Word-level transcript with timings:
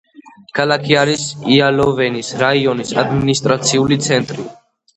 ქალაქი 0.59 0.97
არის 1.01 1.25
იალოვენის 1.57 2.33
რაიონის 2.41 2.97
ადმინისტრაციული 3.05 4.03
ცენტრი. 4.11 4.51